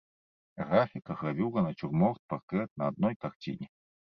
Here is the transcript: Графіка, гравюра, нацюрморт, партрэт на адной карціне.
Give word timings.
Графіка, 0.69 1.17
гравюра, 1.19 1.63
нацюрморт, 1.67 2.21
партрэт 2.33 2.69
на 2.81 2.91
адной 2.95 3.13
карціне. 3.27 3.65